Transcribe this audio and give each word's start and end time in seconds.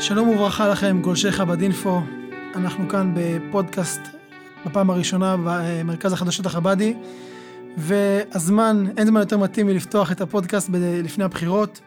שלום 0.00 0.28
וברכה 0.28 0.68
לכם, 0.68 1.00
גולשי 1.02 1.32
חב"ד 1.32 1.60
אינפו. 1.62 2.00
אנחנו 2.54 2.88
כאן 2.88 3.12
בפודקאסט 3.16 4.00
בפעם 4.66 4.90
הראשונה 4.90 5.36
במרכז 5.44 6.12
החדשות 6.12 6.46
החב"די, 6.46 6.94
והזמן, 7.76 8.84
אין 8.96 9.06
זמן 9.06 9.20
יותר 9.20 9.38
מתאים 9.38 9.66
מלפתוח 9.66 10.12
את 10.12 10.20
הפודקאסט 10.20 10.68
ב- 10.70 10.76
לפני 11.04 11.24
הבחירות 11.24 11.80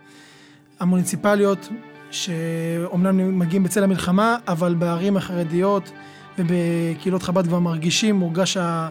המוניציפליות, 0.80 1.70
שאומנם 2.12 3.39
מגיעים 3.39 3.64
בצל 3.64 3.84
המלחמה, 3.84 4.38
אבל 4.48 4.75
בערים 4.75 5.18
החרדיות 5.18 5.91
ובקהילות 6.39 7.23
חב"ד 7.23 7.48
כבר 7.48 7.59
מרגישים, 7.59 8.16
מורגש 8.16 8.57
ה- 8.57 8.89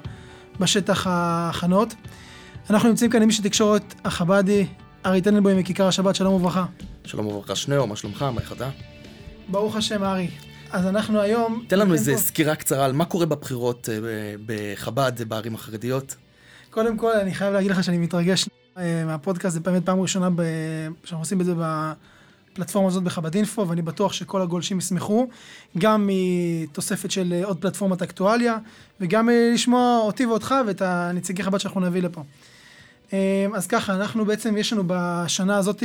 בשטח 0.61 1.07
ההכנות. 1.07 1.95
אנחנו 2.71 2.89
נמצאים 2.89 3.11
כאן 3.11 3.23
עם 3.23 3.29
איש 3.29 3.41
התקשורת 3.41 3.95
החב"די, 4.05 4.67
ארי 5.07 5.21
טננבוים 5.21 5.59
מכיכר 5.59 5.87
השבת, 5.87 6.15
שלום 6.15 6.35
וברכה. 6.35 6.65
שלום 7.05 7.27
וברכה 7.27 7.57
שניאור, 7.57 7.89
מה 7.89 7.97
שלומך? 7.97 8.23
מה 8.23 8.41
איך 8.41 8.53
אתה? 8.53 8.69
ברוך 9.49 9.77
השם, 9.77 10.05
ארי. 10.05 10.29
אז 10.73 10.87
אנחנו 10.87 11.21
היום... 11.21 11.65
תן 11.69 11.79
לנו 11.79 11.95
איזה 11.95 12.13
פה- 12.13 12.19
סקירה 12.19 12.55
קצרה 12.55 12.85
על 12.85 12.93
מה 12.93 13.05
קורה 13.05 13.27
בבחירות 13.27 13.89
אה, 13.89 13.95
בחב"ד, 14.47 15.13
בערים 15.29 15.55
החרדיות. 15.55 16.17
קודם 16.71 16.97
כל, 16.97 17.13
אני 17.13 17.35
חייב 17.35 17.53
להגיד 17.53 17.71
לך 17.71 17.85
שאני 17.85 17.99
מתרגש 17.99 18.49
אה, 18.79 19.05
מהפודקאסט, 19.07 19.55
זה 19.55 19.61
באמת 19.61 19.85
פעם 19.87 20.01
ראשונה 20.01 20.31
ב... 20.31 20.43
שאנחנו 21.05 21.19
עושים 21.23 21.41
את 21.41 21.47
זה 21.47 21.55
בפלטפורמה 22.53 22.89
הזאת 22.89 23.03
בחב"ד 23.03 23.35
אינפו, 23.35 23.69
ואני 23.69 23.83
בטוח 23.83 24.13
שכל 24.13 24.43
הגולשים 24.43 24.79
ישמחו, 24.79 25.29
גם 25.79 26.11
מתוספת 26.13 27.11
של 27.11 27.33
אה, 27.33 27.45
עוד 27.45 27.59
פלטפורמת 27.61 28.03
אקטואליה, 28.03 28.57
וגם 29.01 29.29
לשמוע 29.55 29.99
אותי 29.99 30.27
ואותך 30.27 30.55
ואת 30.67 30.83
הנציגי 30.83 31.43
חב"ד 31.43 31.59
שאנחנו 31.59 31.81
נביא 31.81 32.03
לפה. 32.03 32.23
אה, 33.13 33.47
אז 33.55 33.67
ככה, 33.67 33.95
אנחנו 33.95 34.25
בעצם, 34.25 34.57
יש 34.57 34.73
לנו 34.73 34.83
בשנה 34.87 35.57
הזאת 35.57 35.83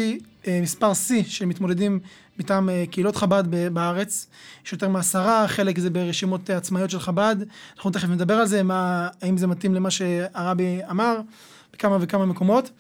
אה, 0.48 0.60
מספר 0.62 0.94
שיא 0.94 1.24
של 1.24 1.46
מתמודדים 1.46 2.00
מטעם 2.40 2.70
אה, 2.70 2.84
קהילות 2.92 3.16
חב"ד 3.16 3.44
בארץ. 3.74 4.28
יש 4.66 4.74
יותר 4.74 4.90
מעשרה, 4.90 5.48
חלק 5.48 5.80
זה 5.80 5.90
ברשימות 5.90 6.50
אה, 6.50 6.58
עצמאיות 6.58 6.90
של 6.90 7.00
חב"ד. 7.00 7.36
אנחנו 7.76 7.92
תכף 7.92 8.10
נדבר 8.10 8.34
על 8.34 8.46
זה, 8.46 8.64
מה, 8.64 9.08
האם 9.22 9.38
זה 9.38 9.48
מתאים 9.48 9.76
למה 9.76 9.92
שהרבי 9.92 10.80
אמר, 10.92 11.20
בכמה 11.74 11.98
וכמה 12.02 12.26
מקומות. 12.26 12.72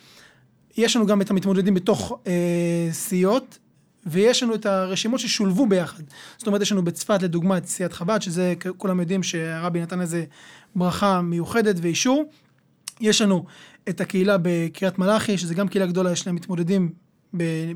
יש 0.77 0.95
לנו 0.95 1.05
גם 1.05 1.21
את 1.21 1.29
המתמודדים 1.29 1.73
בתוך 1.73 2.19
אה, 2.27 2.89
סיעות, 2.91 3.57
ויש 4.05 4.43
לנו 4.43 4.55
את 4.55 4.65
הרשימות 4.65 5.19
ששולבו 5.19 5.65
ביחד. 5.65 6.03
זאת 6.37 6.47
אומרת, 6.47 6.61
יש 6.61 6.71
לנו 6.71 6.83
בצפת 6.83 7.21
לדוגמה 7.21 7.57
את 7.57 7.67
סיעת 7.67 7.93
חב"ד, 7.93 8.21
שזה 8.21 8.53
כולם 8.77 8.99
יודעים 8.99 9.23
שהרבי 9.23 9.81
נתן 9.81 9.99
לזה 9.99 10.25
ברכה 10.75 11.21
מיוחדת 11.21 11.75
ואישור. 11.81 12.23
יש 13.01 13.21
לנו 13.21 13.45
את 13.89 14.01
הקהילה 14.01 14.37
בקריית 14.41 14.99
מלאכי, 14.99 15.37
שזה 15.37 15.53
גם 15.53 15.67
קהילה 15.67 15.85
גדולה, 15.85 16.11
יש 16.11 16.27
להם 16.27 16.35
מתמודדים 16.35 16.93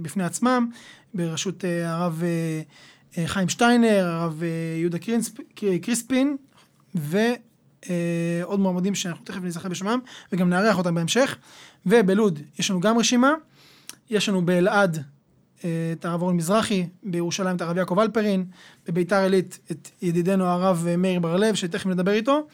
בפני 0.02 0.24
עצמם, 0.24 0.70
בראשות 1.14 1.66
אה, 1.66 1.94
הרב 1.94 2.24
אה, 2.24 2.62
אה, 3.18 3.28
חיים 3.28 3.50
שטיינר, 3.50 4.06
הרב 4.08 4.44
יהודה 4.80 4.98
קריספין, 5.82 6.38
ועוד 6.96 8.60
מועמדים 8.60 8.96
שאנחנו 8.96 9.26
תכף 9.26 9.44
נזכר 9.44 9.70
בשמם, 9.70 10.00
וגם 10.34 10.50
נארח 10.50 10.78
אותם 10.78 10.96
בהמשך. 10.96 11.38
ובלוד 11.86 12.40
יש 12.60 12.72
לנו 12.72 12.80
גם 12.80 12.98
רשימה, 12.98 13.34
יש 14.10 14.30
לנו 14.30 14.46
באלעד 14.46 15.04
את 15.60 16.06
הרב 16.06 16.22
אורן 16.22 16.36
מזרחי, 16.36 16.88
בירושלים 17.04 17.56
את 17.56 17.62
הרב 17.62 17.78
יעקב 17.78 18.00
אלפרין, 18.00 18.46
בביתר 18.88 19.16
עילית 19.16 19.60
את 19.72 19.90
ידידנו 20.02 20.46
הרב 20.46 20.88
מאיר 20.98 21.20
בר-לב, 21.20 21.56
שתכף 21.56 21.86
נדבר 21.86 22.12
איתו, 22.12 22.48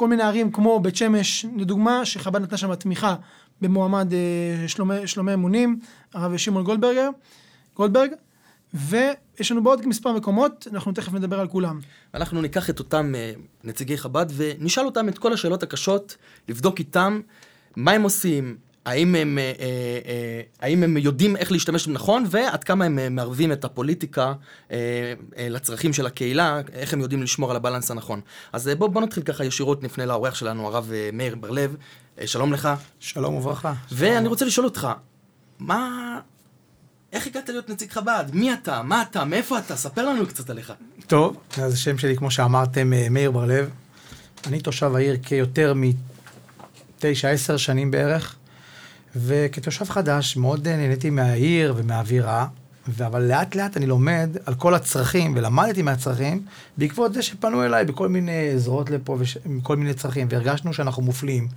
ובכל 0.00 0.08
מיני 0.08 0.22
ערים 0.22 0.52
כמו 0.52 0.80
בית 0.80 0.96
שמש, 0.96 1.46
לדוגמה, 1.56 2.04
שחב"ד 2.04 2.42
נתנה 2.42 2.58
שם 2.58 2.74
תמיכה 2.74 3.16
במועמד 3.60 4.12
אה, 4.12 4.68
שלומי, 4.68 5.06
שלומי 5.06 5.34
אמונים, 5.34 5.80
הרב 6.14 6.36
שמעון 6.36 6.64
גולדברגר, 6.64 7.08
גולדברג, 7.76 8.10
ויש 8.74 9.52
לנו 9.52 9.62
בעוד 9.62 9.86
מספר 9.86 10.12
מקומות, 10.12 10.66
אנחנו 10.72 10.92
תכף 10.92 11.12
נדבר 11.12 11.40
על 11.40 11.48
כולם. 11.48 11.80
אנחנו 12.14 12.42
ניקח 12.42 12.70
את 12.70 12.78
אותם 12.78 13.12
אה, 13.14 13.32
נציגי 13.64 13.98
חב"ד 13.98 14.26
ונשאל 14.36 14.84
אותם 14.84 15.08
את 15.08 15.18
כל 15.18 15.32
השאלות 15.32 15.62
הקשות, 15.62 16.16
לבדוק 16.48 16.78
איתם 16.78 17.20
מה 17.76 17.90
הם 17.90 18.02
עושים, 18.02 18.56
האם 18.84 19.14
הם, 19.14 19.38
אה, 19.38 19.44
אה, 19.44 19.50
אה, 20.06 20.40
האם 20.60 20.82
הם 20.82 20.96
יודעים 20.96 21.36
איך 21.36 21.52
להשתמש 21.52 21.88
נכון, 21.88 22.24
ועד 22.30 22.64
כמה 22.64 22.84
הם 22.84 22.98
אה, 22.98 23.08
מערבים 23.08 23.52
את 23.52 23.64
הפוליטיקה 23.64 24.32
אה, 24.70 24.76
אה, 25.36 25.48
לצרכים 25.48 25.92
של 25.92 26.06
הקהילה, 26.06 26.60
איך 26.72 26.92
הם 26.92 27.00
יודעים 27.00 27.22
לשמור 27.22 27.50
על 27.50 27.56
הבלנס 27.56 27.90
הנכון. 27.90 28.20
אז 28.52 28.68
אה, 28.68 28.74
בוא, 28.74 28.88
בוא 28.88 29.02
נתחיל 29.02 29.22
ככה 29.22 29.44
ישירות, 29.44 29.82
נפנה 29.82 30.06
לאורח 30.06 30.34
שלנו, 30.34 30.66
הרב 30.66 30.90
אה, 30.92 31.10
מאיר 31.12 31.36
בר-לב. 31.36 31.76
אה, 32.20 32.26
שלום 32.26 32.52
לך. 32.52 32.68
שלום 33.00 33.34
וברכה. 33.34 33.74
ואני 33.92 34.28
רוצה 34.28 34.44
לשאול 34.44 34.66
אותך, 34.66 34.88
מה... 35.58 36.20
איך 37.12 37.26
הגעת 37.26 37.48
להיות 37.48 37.68
נציג 37.68 37.90
חב"ד? 37.90 38.24
מי 38.32 38.52
אתה? 38.52 38.82
מה 38.82 39.02
אתה? 39.02 39.24
מאיפה 39.24 39.58
אתה? 39.58 39.76
ספר 39.76 40.08
לנו 40.08 40.26
קצת 40.26 40.50
עליך. 40.50 40.72
טוב, 41.06 41.36
אז 41.58 41.72
השם 41.72 41.98
שלי, 41.98 42.16
כמו 42.16 42.30
שאמרתם, 42.30 42.92
אה, 42.92 43.08
מאיר 43.10 43.30
בר-לב. 43.30 43.70
אני 44.46 44.60
תושב 44.60 44.94
העיר 44.94 45.16
כיותר 45.22 45.74
מתשע, 45.76 47.28
עשר 47.28 47.56
שנים 47.56 47.90
בערך, 47.90 48.36
וכתושב 49.16 49.84
חדש 49.84 50.36
מאוד 50.36 50.68
אה, 50.68 50.76
נהניתי 50.76 51.10
מהעיר 51.10 51.74
ומהאווירה, 51.76 52.46
אבל 53.06 53.22
לאט 53.22 53.54
לאט 53.54 53.76
אני 53.76 53.86
לומד 53.86 54.30
על 54.46 54.54
כל 54.54 54.74
הצרכים, 54.74 55.32
ולמדתי 55.36 55.82
מהצרכים, 55.82 56.42
בעקבות 56.76 57.14
זה 57.14 57.22
שפנו 57.22 57.64
אליי 57.64 57.84
בכל 57.84 58.08
מיני 58.08 58.50
עזרות 58.54 58.90
לפה, 58.90 59.16
וש- 59.20 59.38
עם 59.46 59.60
כל 59.60 59.76
מיני 59.76 59.94
צרכים, 59.94 60.26
והרגשנו 60.30 60.72
שאנחנו 60.74 61.02
מופלים. 61.02 61.48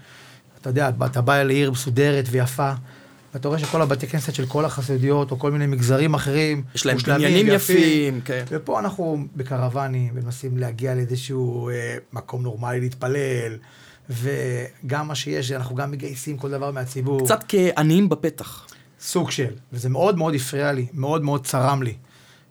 אתה 0.62 0.70
יודע, 0.70 0.90
אתה 1.06 1.22
בא 1.22 1.44
לעיר 1.44 1.72
מסודרת 1.72 2.26
ויפה, 2.32 2.72
ואתה 3.34 3.48
רואה 3.48 3.60
שכל 3.60 3.82
הבתי 3.82 4.08
כנסת 4.08 4.34
של 4.34 4.46
כל 4.46 4.66
החסידויות, 4.66 5.32
או 5.32 5.40
כל 5.40 5.52
מיני 5.52 5.68
מגזרים 5.68 6.14
אחרים, 6.14 6.64
יש 6.76 6.86
להם 6.86 6.98
בניינים 6.98 7.48
יפים, 7.48 8.22
כן. 8.26 8.44
ופה 8.50 8.80
אנחנו 8.80 9.26
בקרוונים, 9.36 10.12
ומנסים 10.16 10.58
להגיע 10.58 10.96
לאיזשהו 10.96 11.70
אה, 11.70 11.96
מקום 12.14 12.44
נורמלי 12.44 12.80
להתפלל, 12.80 13.58
וגם 14.10 15.08
מה 15.08 15.16
שיש, 15.16 15.52
אנחנו 15.52 15.76
גם 15.76 15.92
מגייסים 15.92 16.38
כל 16.38 16.52
דבר 16.52 16.72
מהציבור. 16.72 17.26
קצת 17.26 17.44
כעניים 17.48 18.10
בפתח. 18.10 18.68
סוג 19.00 19.32
של, 19.32 19.54
וזה 19.74 19.90
מאוד 19.90 20.18
מאוד 20.18 20.36
הפריע 20.36 20.72
לי, 20.72 20.88
מאוד 20.94 21.24
מאוד 21.24 21.46
צרם 21.46 21.84
לי. 21.84 21.94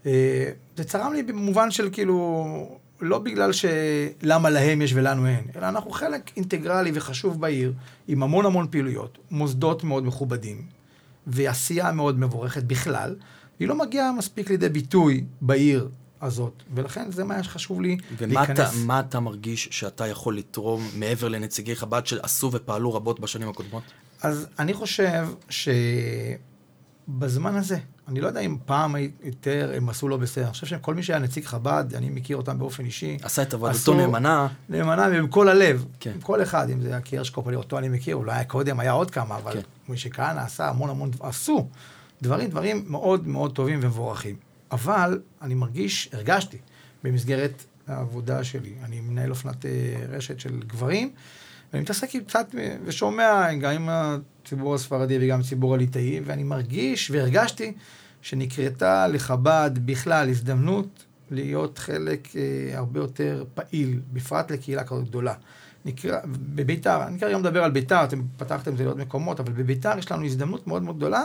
אה, 0.06 0.50
זה 0.76 0.84
צרם 0.84 1.12
לי 1.12 1.22
במובן 1.22 1.70
של 1.70 1.88
כאילו, 1.92 2.78
לא 3.00 3.18
בגלל 3.18 3.50
שלמה 3.52 4.50
להם 4.50 4.82
יש 4.82 4.92
ולנו 4.94 5.26
אין, 5.26 5.44
אלא 5.56 5.68
אנחנו 5.68 5.91
חלק 5.91 6.30
אינטגרלי 6.36 6.91
וחשוב 6.94 7.41
בעיר, 7.41 7.72
עם 8.08 8.22
המון 8.22 8.46
המון 8.46 8.66
פעילויות, 8.70 9.18
מוסדות 9.30 9.84
מאוד 9.84 10.06
מכובדים, 10.06 10.62
ועשייה 11.26 11.92
מאוד 11.92 12.18
מבורכת 12.18 12.62
בכלל, 12.62 13.14
היא 13.58 13.68
לא 13.68 13.74
מגיעה 13.74 14.12
מספיק 14.12 14.50
לידי 14.50 14.68
ביטוי 14.68 15.24
בעיר 15.41 15.88
הזאת, 16.22 16.62
ולכן 16.75 17.10
זה 17.10 17.25
מה 17.25 17.43
שחשוב 17.43 17.81
לי 17.81 17.97
ומה 18.19 18.44
אתה, 18.44 18.53
להיכנס. 18.53 18.84
מה 18.84 19.00
אתה 19.00 19.21
מרגיש 19.21 19.69
שאתה 19.71 20.06
יכול 20.06 20.38
לתרום 20.38 20.88
מעבר 20.97 21.28
לנציגי 21.28 21.77
חב"ד 21.77 22.06
שעשו 22.06 22.50
ופעלו 22.53 22.94
רבות 22.94 23.21
בשנים 23.21 23.49
הקודמות? 23.49 23.83
אז 24.22 24.47
אני 24.59 24.75
חושב 24.75 25.28
שבזמן 27.09 27.56
הזה, 27.56 27.78
אני 28.09 28.21
לא 28.21 28.27
יודע 28.27 28.41
אם 28.41 28.56
פעם 28.65 28.94
יותר 29.22 29.72
הם 29.77 29.88
עשו 29.88 30.09
לא 30.09 30.16
בסדר, 30.16 30.44
אני 30.44 30.53
חושב 30.53 30.66
שכל 30.66 30.94
מי 30.94 31.03
שהיה 31.03 31.19
נציג 31.19 31.44
חב"ד, 31.44 31.84
אני 31.94 32.10
מכיר 32.10 32.37
אותם 32.37 32.59
באופן 32.59 32.84
אישי, 32.84 33.16
עשה 33.22 33.43
את 33.43 33.54
עבודתו 33.54 33.94
נאמנה. 33.94 34.49
נאמנה 34.69 35.09
ועם 35.12 35.28
כל 35.28 35.49
הלב, 35.49 35.84
כן. 36.00 36.12
עם 36.15 36.21
כל 36.21 36.43
אחד, 36.43 36.71
אם 36.71 36.81
זה 36.81 36.89
היה 36.89 37.00
קירשקופ, 37.00 37.49
אני 37.49 37.56
אותו 37.56 37.78
אני 37.78 37.89
מכיר, 37.89 38.16
אולי 38.16 38.34
היה 38.34 38.44
קודם, 38.44 38.81
היה 38.81 38.93
עוד 38.93 39.10
כמה, 39.10 39.37
אבל 39.37 39.53
כן. 39.53 39.60
מי 39.89 39.97
שכהנא 39.97 40.41
עשה 40.41 40.69
המון 40.69 40.91
המון, 40.91 41.10
עשו 41.21 41.69
דברים, 42.22 42.50
דברים 42.50 42.84
מאוד 42.89 43.27
מאוד 43.28 43.54
טובים 43.54 43.81
ומבורכים. 43.83 44.51
אבל 44.72 45.21
אני 45.43 45.55
מרגיש, 45.55 46.09
הרגשתי, 46.12 46.59
במסגרת 47.05 47.65
העבודה 47.87 48.44
שלי, 48.44 48.75
אני 48.84 49.00
מנהל 49.00 49.31
אופנת 49.31 49.66
אה, 49.66 49.71
רשת 50.09 50.41
של 50.41 50.60
גברים, 50.66 51.12
ואני 51.72 51.83
מתעסק 51.83 52.10
קצת, 52.27 52.47
אה, 52.59 52.77
ושומע 52.84 53.55
גם 53.55 53.72
עם 53.72 53.88
הציבור 53.88 54.75
הספרדי 54.75 55.19
וגם 55.21 55.34
עם 55.34 55.41
הציבור 55.41 55.75
הליטאי, 55.75 56.21
ואני 56.25 56.43
מרגיש 56.43 57.10
והרגשתי 57.10 57.72
שנקרתה 58.22 59.07
לחב"ד 59.07 59.71
בכלל 59.84 60.28
הזדמנות 60.28 61.04
להיות 61.30 61.78
חלק 61.78 62.28
אה, 62.36 62.78
הרבה 62.78 63.01
יותר 63.01 63.45
פעיל, 63.54 64.01
בפרט 64.13 64.51
לקהילה 64.51 64.84
כזאת 64.84 65.09
גדולה. 65.09 65.34
נקרא, 65.84 66.18
בביתר, 66.27 67.03
אני 67.07 67.18
כרגע 67.18 67.39
מדבר 67.39 67.65
על 67.65 67.71
ביתר, 67.71 68.04
אתם 68.04 68.22
פתחתם 68.36 68.72
את 68.72 68.77
זה 68.77 68.84
לעוד 68.84 68.98
מקומות, 68.98 69.41
אבל 69.41 69.53
בביתר 69.53 69.98
יש 69.98 70.13
לנו 70.13 70.25
הזדמנות 70.25 70.66
מאוד 70.66 70.83
מאוד 70.83 70.97
גדולה 70.97 71.25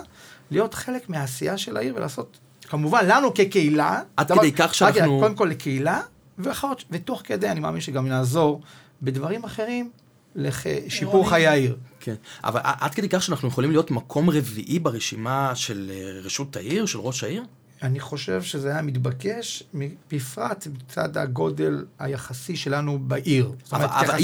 להיות 0.52 0.74
חלק 0.74 1.10
מהעשייה 1.10 1.58
של 1.58 1.78
העיר 1.78 1.96
ולעשות, 1.96 2.38
כמובן, 2.68 3.06
לנו 3.08 3.34
כקהילה. 3.34 4.02
עד 4.18 4.28
דבר- 4.28 4.38
כדי 4.42 4.52
כך 4.52 4.76
שאנחנו- 4.76 5.20
קודם 5.20 5.36
כל 5.36 5.46
לקהילה, 5.46 6.02
ואחרות, 6.38 6.84
ותוך 6.92 7.22
כדי 7.26 7.50
אני 7.50 7.60
מאמין 7.60 7.82
שגם 7.82 8.08
נעזור 8.08 8.62
בדברים 9.02 9.44
אחרים 9.44 9.90
לשיפור. 10.36 11.30
חיי 11.30 11.48
העיר. 11.48 11.78
כן. 12.00 12.16
אבל 12.44 12.60
עד 12.64 12.94
כדי 12.94 13.10
כך 13.10 13.24
שאנחנו 13.24 13.48
יכולים 13.48 13.72
להיות 13.72 13.92
מקום 13.92 14.30
רביעי 14.30 14.80
ברשימה 14.80 15.52
של 15.56 15.92
אה, 15.94 16.20
רשות 16.24 16.56
העיר, 16.56 16.86
של 16.86 17.00
ראש 17.00 17.24
העיר? 17.24 17.44
אני 17.84 18.00
חושב 18.00 18.42
שזה 18.44 18.70
היה 18.72 18.82
מתבקש, 18.82 19.64
בפרט 20.12 20.68
מצד 20.74 21.18
הגודל 21.18 21.86
היחסי 22.00 22.56
שלנו 22.56 23.00
בעיר. 23.00 23.52
אבל, 23.72 23.86
אומרת, 23.86 24.10
אבל 24.10 24.18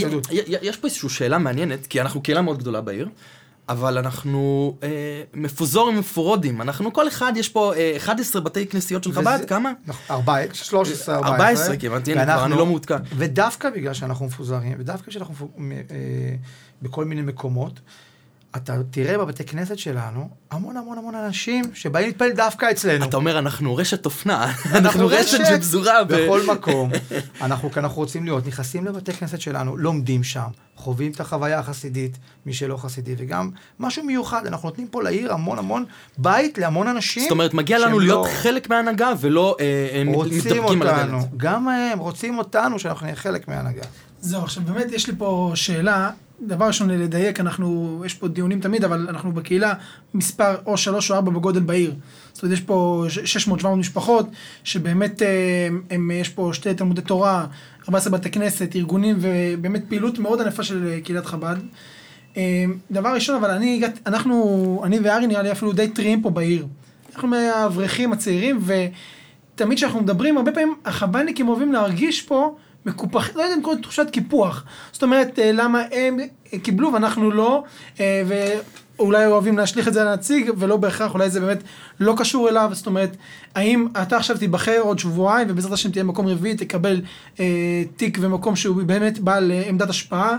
יש 0.62 0.78
פה 0.78 0.88
איזושהי 0.88 1.10
שאלה 1.10 1.38
מעניינת, 1.38 1.88
כי 1.88 2.02
אנחנו 2.02 2.22
קהילה 2.22 2.42
מאוד 2.42 2.58
גדולה 2.60 2.82
בעיר, 2.82 3.10
אבל 3.70 3.98
אנחנו 3.98 4.76
אה, 4.84 4.90
מפוזורים 5.34 5.96
ומפורודים. 5.96 6.62
אנחנו, 6.62 6.94
כל 6.94 7.08
אחד, 7.08 7.34
יש 7.36 7.50
פה 7.50 7.74
אה, 7.76 7.94
11 7.98 8.42
בתי 8.42 8.68
כנסיות 8.68 9.04
של 9.04 9.12
חב"ד, 9.14 9.40
כמה? 9.48 9.72
נכון, 9.88 10.16
14, 10.16 10.66
13, 10.66 11.16
14. 11.16 11.36
14 11.36 11.78
כמעט, 11.78 12.08
הנה, 12.08 12.24
כבר 12.26 12.46
אני 12.46 12.56
לא 12.56 12.66
מעודכן. 12.66 12.96
ודווקא 13.16 13.70
בגלל 13.70 13.94
שאנחנו 13.94 14.26
מפוזרים, 14.26 14.76
ודווקא 14.80 15.12
כשאנחנו 15.12 15.34
מפו- 15.34 15.50
מ- 15.58 15.72
אה, 15.72 15.78
בכל 16.82 17.06
מיני 17.06 17.22
מקומות, 17.22 17.80
אתה 18.56 18.76
תראה 18.92 19.18
בבתי 19.18 19.44
כנסת 19.44 19.78
שלנו 19.78 20.30
המון 20.52 20.78
המון 20.78 20.98
המון 20.98 21.16
אנשים 21.16 21.64
שבאים 21.74 22.08
להתפלל 22.08 22.32
דווקא 22.32 22.72
אצלנו. 22.72 23.06
אתה 23.06 23.18
אומר, 23.18 23.40
אנחנו 23.40 23.76
רשת 23.76 24.06
אופנה, 24.06 24.54
אנחנו 24.72 25.08
רשת 25.18 25.40
שפזורה. 25.50 26.04
בכל 26.04 26.42
מקום. 26.54 26.92
אנחנו 27.42 27.72
כאן 27.72 27.84
אנחנו 27.84 28.02
רוצים 28.02 28.26
להיות, 28.26 28.48
נכנסים 28.48 28.86
לבתי 28.86 29.14
כנסת 29.14 29.42
שלנו, 29.42 29.78
לומדים 29.78 30.24
שם, 30.24 30.48
חווים 30.76 31.12
את 31.12 31.20
החוויה 31.20 31.60
החסידית, 31.60 32.18
מי 32.46 32.54
שלא 32.54 32.78
חסידי, 32.78 33.16
וגם 33.18 33.50
משהו 33.80 34.04
מיוחד, 34.04 34.48
אנחנו 34.48 34.70
נותנים 34.70 34.88
פה 34.88 35.04
לעיר 35.04 35.34
המון 35.34 35.60
המון 35.60 35.86
בית 36.18 36.58
להמון 36.58 36.88
אנשים. 36.88 37.24
זאת 37.24 37.32
אומרת, 37.32 37.54
מגיע 37.54 37.80
לנו 37.80 38.00
להיות 38.00 38.26
לא- 38.28 38.32
חלק 38.34 38.70
מההנהגה 38.70 39.14
ולא 39.22 39.56
אה, 39.60 39.66
אה, 39.94 40.14
רוצים 40.14 40.38
מתדפקים 40.38 40.82
על 40.82 40.88
הדלת. 40.88 41.38
גם 41.38 41.68
הם 41.68 42.00
רוצים 42.00 42.38
אותנו, 42.38 42.80
שאנחנו 42.80 43.06
נהיה 43.06 43.16
חלק 43.16 43.48
מההנהגה. 43.48 43.84
זהו, 44.22 44.44
עכשיו 44.44 44.64
באמת 44.64 44.92
יש 44.92 45.08
לי 45.08 45.14
פה 45.18 45.52
שאלה. 45.56 46.10
דבר 46.42 46.66
ראשון, 46.66 46.90
לדייק, 46.90 47.40
אנחנו, 47.40 48.02
יש 48.06 48.14
פה 48.14 48.28
דיונים 48.28 48.60
תמיד, 48.60 48.84
אבל 48.84 49.06
אנחנו 49.10 49.32
בקהילה 49.32 49.74
מספר 50.14 50.56
או 50.66 50.78
שלוש 50.78 51.12
או 51.12 51.16
ארבע 51.16 51.32
בגודל 51.32 51.60
בעיר. 51.60 51.94
זאת 52.34 52.44
אומרת, 52.44 52.58
יש 52.58 52.62
פה 52.62 53.06
600-700 53.62 53.68
משפחות, 53.68 54.28
שבאמת 54.64 55.22
אה, 55.22 55.28
הם, 55.68 55.82
הם, 55.90 56.12
יש 56.12 56.30
פה 56.30 56.50
שתי 56.54 56.74
תלמודי 56.74 57.02
תורה, 57.02 57.46
14 57.82 58.14
בתי 58.14 58.32
כנסת, 58.32 58.76
ארגונים, 58.76 59.18
ובאמת 59.20 59.84
פעילות 59.90 60.20
מאוד 60.20 60.42
ענפה 60.42 60.64
של 60.64 60.88
אה, 60.88 61.02
קהילת 61.02 61.26
חב"ד. 61.26 61.56
אה, 62.38 62.66
דבר 62.92 63.14
ראשון, 63.14 63.36
אבל 63.36 63.50
אני 63.50 63.76
הגעתי, 63.76 64.00
אנחנו, 64.06 64.82
אני 64.86 65.00
וארי 65.00 65.28
נראה 65.28 65.42
לי 65.42 65.52
אפילו 65.52 65.72
די 65.74 65.88
טריים 65.88 66.22
פה 66.22 66.30
בעיר. 66.30 66.68
אנחנו 67.14 67.28
מהאברכים 67.28 68.14
הצעירים, 68.14 68.60
ותמיד 69.56 69.78
כשאנחנו 69.78 70.02
מדברים, 70.02 70.38
הרבה 70.38 70.52
פעמים 70.52 70.76
החב"דניקים 70.86 71.48
אוהבים 71.48 71.74
להרגיש 71.74 72.22
פה 72.22 72.56
מקופח, 72.86 73.36
לא 73.36 73.42
יודע 73.42 73.56
אם 73.56 73.62
קוראים 73.62 73.82
תחושת 73.82 74.10
קיפוח. 74.12 74.64
זאת 74.92 75.04
אומרת, 75.04 75.40
אה, 75.40 75.52
למה 75.52 75.82
הם 75.92 76.18
קיבלו 76.64 76.94
ואנחנו 76.94 77.32
לא, 77.32 77.64
אה, 78.00 78.24
ואולי 78.98 79.26
אוהבים 79.26 79.58
להשליך 79.58 79.88
את 79.88 79.94
זה 79.94 80.02
על 80.02 80.08
הנציג, 80.08 80.52
ולא 80.58 80.78
בהכרח, 80.78 81.14
אולי 81.14 81.30
זה 81.30 81.40
באמת 81.40 81.64
לא 82.00 82.14
קשור 82.18 82.50
אליו. 82.50 82.70
זאת 82.74 82.88
אומרת, 82.88 83.18
האם 83.56 83.88
אתה 84.02 84.18
עכשיו 84.18 84.38
תיבחר 84.38 84.80
עוד 84.80 85.00
שבועיים, 85.00 85.48
ובעזרת 85.50 85.74
השם 85.74 85.92
תהיה 85.92 86.04
מקום 86.04 86.28
רביעי, 86.28 86.56
תקבל 86.56 87.02
אה, 87.40 87.84
תיק 87.96 88.18
ומקום 88.22 88.56
שהוא 88.56 88.84
באמת 88.84 89.20
בעל 89.20 89.52
עמדת 89.68 89.90
השפעה. 89.90 90.38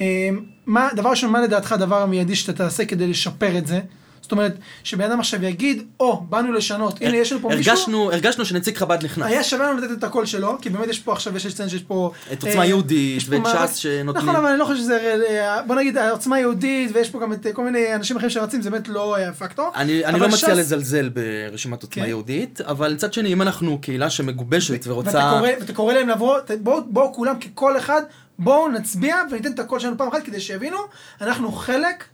אה, 0.00 0.28
מה, 0.66 0.88
דבר 0.96 1.10
ראשון, 1.10 1.30
מה 1.30 1.40
לדעתך 1.40 1.72
הדבר 1.72 2.02
המיידי 2.02 2.34
שאתה 2.34 2.52
תעשה 2.52 2.84
כדי 2.84 3.06
לשפר 3.06 3.58
את 3.58 3.66
זה? 3.66 3.80
זאת 4.28 4.32
אומרת, 4.32 4.54
שבן 4.84 5.04
אדם 5.04 5.20
עכשיו 5.20 5.44
יגיד, 5.44 5.82
או, 6.00 6.20
באנו 6.28 6.52
לשנות, 6.52 6.98
הנה 7.02 7.16
יש 7.16 7.32
לנו 7.32 7.42
פה 7.42 7.48
מישהו, 7.48 7.72
הרגשנו, 7.72 8.12
הרגשנו 8.12 8.44
שנציג 8.44 8.76
חב"ד 8.76 9.04
נכנס. 9.04 9.26
היה 9.26 9.44
שווה 9.44 9.70
לנו 9.70 9.80
לתת 9.80 9.98
את 9.98 10.04
הקול 10.04 10.26
שלו, 10.26 10.58
כי 10.60 10.70
באמת 10.70 10.88
יש 10.88 10.98
פה 10.98 11.12
עכשיו, 11.12 11.36
יש 11.36 11.46
לציין 11.46 11.68
שיש 11.68 11.82
פה... 11.82 12.10
את 12.32 12.42
עוצמה 12.42 12.60
אה, 12.60 12.66
יהודית 12.66 13.22
ואת 13.28 13.42
ש"ס 13.46 13.76
שנותנים. 13.76 14.24
נכון, 14.24 14.36
אבל 14.36 14.46
אני 14.46 14.58
לא 14.58 14.64
חושב 14.64 14.78
שזה... 14.78 15.24
אה, 15.28 15.62
בוא 15.62 15.76
נגיד, 15.76 15.96
העוצמה 15.96 16.40
יהודית, 16.40 16.90
ויש 16.94 17.10
פה 17.10 17.20
גם 17.20 17.32
את 17.32 17.46
כל 17.52 17.64
מיני 17.64 17.94
אנשים 17.94 18.16
אחרים 18.16 18.30
שרצים, 18.30 18.62
זה 18.62 18.70
באמת 18.70 18.88
לא 18.88 19.16
פקטור. 19.38 19.70
אני, 19.74 20.04
אני 20.04 20.20
לא 20.20 20.28
מציע 20.28 20.38
ש"ס- 20.38 20.48
לזלזל 20.48 21.08
ברשימת 21.08 21.82
עוצמה 21.82 22.02
כן. 22.02 22.08
יהודית, 22.08 22.60
אבל 22.60 22.94
מצד 22.94 23.12
שני, 23.12 23.32
אם 23.32 23.42
אנחנו 23.42 23.78
קהילה 23.80 24.10
שמגובשת 24.10 24.72
ואתה 24.72 24.92
ורוצה... 24.92 25.30
קורא, 25.38 25.48
ואתה 25.60 25.72
קורא 25.72 25.94
להם 25.94 26.08
לבוא, 26.08 26.38
בואו 26.60 26.82
בואו 26.86 27.14
כולם 27.14 27.34
ככל 27.38 27.78
אחד, 27.78 28.02
בואו 28.38 28.68
נצביע 28.68 29.16
וניתן 29.30 29.52
את 29.52 29.58
הקול 29.58 29.80
שלנו 29.80 29.98
פעם 29.98 30.08
אחת 30.08 30.22
כדי 30.22 30.40
שיבינו, 30.40 30.78
אנחנו 31.20 31.52
חלק 31.52 32.04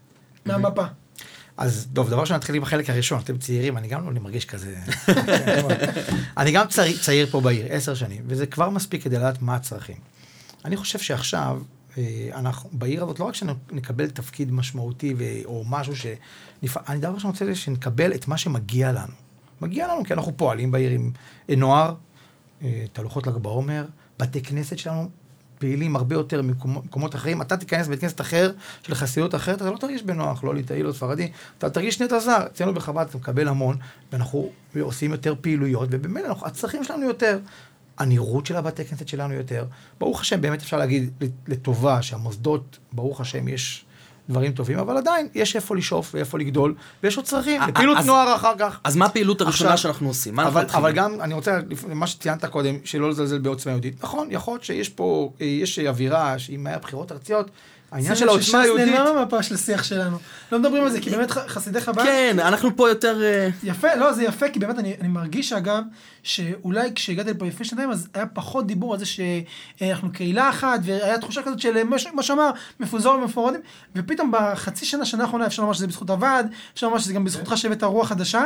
מהמפה. 0.46 0.84
אז 1.56 1.88
טוב, 1.92 2.08
דבר 2.08 2.20
ראשון 2.20 2.36
נתחיל 2.36 2.54
עם 2.54 2.62
החלק 2.62 2.90
הראשון, 2.90 3.20
אתם 3.20 3.38
צעירים, 3.38 3.76
אני 3.76 3.88
גם 3.88 4.14
לא 4.14 4.20
מרגיש 4.20 4.44
כזה... 4.44 4.76
אני 6.36 6.52
גם 6.52 6.66
צעיר, 6.68 6.98
צעיר 6.98 7.26
פה 7.26 7.40
בעיר, 7.40 7.66
עשר 7.70 7.94
שנים, 7.94 8.22
וזה 8.26 8.46
כבר 8.46 8.70
מספיק 8.70 9.04
כדי 9.04 9.16
לדעת 9.16 9.42
מה 9.42 9.54
הצרכים. 9.54 9.96
אני 10.64 10.76
חושב 10.76 10.98
שעכשיו, 10.98 11.62
אה, 11.98 12.30
אנחנו, 12.34 12.70
בעיר 12.72 13.04
הזאת, 13.04 13.20
לא 13.20 13.24
רק 13.24 13.34
שנקבל 13.34 14.10
תפקיד 14.10 14.52
משמעותי 14.52 15.14
ו, 15.18 15.24
או 15.44 15.64
משהו 15.68 15.96
ש... 15.96 16.06
נפ... 16.62 16.76
אני 16.88 16.98
דבר 16.98 17.14
ראשון 17.14 17.30
רוצה 17.30 17.54
שנקבל 17.54 18.14
את 18.14 18.28
מה 18.28 18.38
שמגיע 18.38 18.92
לנו. 18.92 19.14
מגיע 19.60 19.88
לנו 19.88 20.04
כי 20.04 20.12
אנחנו 20.14 20.36
פועלים 20.36 20.70
בעיר 20.70 20.90
עם 20.90 21.10
אה, 21.50 21.56
נוער, 21.56 21.94
אה, 22.62 22.84
תהלוכות 22.92 23.26
ל"ג 23.26 23.36
בעומר, 23.36 23.84
בתי 24.18 24.42
כנסת 24.42 24.78
שלנו 24.78 25.08
פעילים 25.64 25.96
הרבה 25.96 26.14
יותר 26.14 26.43
ממקומות 26.43 27.14
אחרים. 27.14 27.43
אתה 27.43 27.56
תיכנס 27.56 27.87
לבית 27.87 28.00
כנסת 28.00 28.20
אחר, 28.20 28.52
של 28.82 28.94
חסידות 28.94 29.34
אחרת, 29.34 29.62
אתה 29.62 29.70
לא 29.70 29.76
תרגיש 29.76 30.02
בנוח, 30.02 30.44
לא 30.44 30.55
ליטאי, 30.55 30.82
לא 30.82 30.93
ספרדי, 30.93 31.31
אתה 31.58 31.70
תרגיש 31.70 32.02
נטע 32.02 32.19
זר. 32.19 32.46
אצלנו 32.46 32.75
בחב"ד 32.75 33.06
אתה 33.08 33.19
מקבל 33.19 33.49
המון, 33.49 33.76
ואנחנו 34.12 34.50
עושים 34.81 35.11
יותר 35.11 35.34
פעילויות, 35.40 35.88
ובאמת 35.93 36.25
הצרכים 36.43 36.84
שלנו 36.84 37.06
יותר. 37.06 37.38
הנראות 37.99 38.46
של 38.46 38.56
הבתי 38.56 38.84
כנסת 38.84 39.08
שלנו 39.08 39.34
יותר. 39.34 39.64
ברוך 40.00 40.20
השם, 40.20 40.40
באמת 40.40 40.62
אפשר 40.62 40.76
להגיד 40.76 41.11
לטובה 41.49 42.02
שהמוסדות, 42.02 42.78
ברוך 42.93 43.20
השם, 43.20 43.49
יש 43.49 43.84
דברים 44.28 44.52
טובים, 44.52 44.78
אבל 44.78 44.96
עדיין 44.96 45.28
יש 45.34 45.56
איפה 45.56 45.76
לשאוף 45.76 46.10
ואיפה 46.14 46.38
לגדול, 46.38 46.74
ויש 47.02 47.16
עוד 47.16 47.26
צרכים, 47.26 47.62
אה, 47.62 47.66
לפעילות 47.68 47.98
אז- 47.98 48.06
נוער 48.06 48.34
אחר 48.34 48.52
כך. 48.58 48.80
אז 48.84 48.96
מה 48.96 49.06
הפעילות 49.06 49.40
הראשונה 49.40 49.76
שאנחנו 49.76 50.08
עושים? 50.08 50.40
אבל? 50.40 50.64
אבל 50.74 50.92
גם, 50.92 51.20
אני 51.20 51.34
רוצה, 51.34 51.58
מה 51.88 52.06
שציינת 52.06 52.44
קודם, 52.44 52.74
שלא 52.84 53.10
לזלזל 53.10 53.38
בעוצמה 53.38 53.72
יהודית. 53.72 54.04
נכון, 54.04 54.28
יכול 54.30 54.54
להיות 54.54 54.64
שיש 54.64 54.88
פה, 54.88 55.30
אה, 55.40 55.46
יש 55.46 55.78
אווירה, 55.78 56.38
שאם 56.38 56.66
היה 56.66 56.78
בחירות 56.78 57.12
ארציות, 57.12 57.50
העניין 57.94 58.17
של 58.17 58.29
העוצמה 58.29 58.61
היהודית... 58.61 58.88
נעלמה 58.88 59.12
מהמפה 59.12 59.43
של 59.43 59.55
השיח 59.55 59.82
שלנו. 59.82 60.19
לא 60.52 60.58
מדברים 60.58 60.85
על 60.85 60.91
זה, 60.91 61.00
כי 61.00 61.11
באמת 61.11 61.31
חסידי 61.31 61.81
חב"ד... 61.81 62.02
כן, 62.02 62.37
אנחנו 62.38 62.76
פה 62.76 62.88
יותר... 62.88 63.23
אה, 63.23 63.49
יפה, 63.62 63.94
לא, 63.94 64.12
זה 64.12 64.25
יפה, 64.25 64.49
כי 64.49 64.58
באמת 64.58 64.79
אני, 64.79 64.94
אני 65.00 65.08
מרגיש, 65.08 65.52
אגב, 65.52 65.82
שאולי 66.23 66.91
כשהגעתי 66.94 67.31
לפה 67.31 67.46
לפני 67.46 67.67
שנתיים, 67.67 67.91
אז 67.91 68.08
היה 68.14 68.26
פחות 68.26 68.67
דיבור 68.67 68.93
על 68.93 68.99
זה 68.99 69.06
שאנחנו 69.06 70.12
קהילה 70.12 70.50
אחת, 70.50 70.81
והיה 70.82 71.19
תחושה 71.19 71.43
כזאת 71.43 71.61
של, 71.61 71.85
מה 71.85 71.96
מה 72.14 72.23
שאמר, 72.23 72.50
מפוזר 72.81 73.11
ומפורדים, 73.11 73.61
ופתאום 73.96 74.32
בחצי 74.32 74.87
שנה, 74.87 75.05
שנה 75.05 75.25
האחרונה, 75.25 75.46
אפשר 75.46 75.62
לומר 75.62 75.75
שזה 75.75 75.87
בזכות 75.87 76.11
הוועד, 76.11 76.46
אפשר 76.75 76.87
לומר 76.87 76.99
שזה 76.99 77.12
גם 77.12 77.25
בזכותך 77.25 77.52
שהבאת 77.56 77.82
רוח 77.82 78.08
חדשה, 78.08 78.43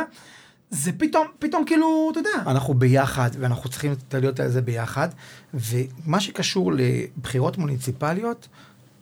זה 0.69 0.91
פתאום, 0.97 1.27
פתאום 1.39 1.65
כאילו, 1.65 2.09
אתה 2.11 2.19
יודע, 2.19 2.29
אנחנו 2.47 2.73
ביחד, 2.73 3.29
ואנחנו 3.39 3.69
צריכים 3.69 3.95
להיות 4.13 4.39
על 4.39 4.49
זה 4.49 4.61
ביחד. 4.61 5.09
ומה 5.53 6.19
שקשור 6.19 6.71
לבחירות 6.73 7.57
מוניציפליות, 7.57 8.47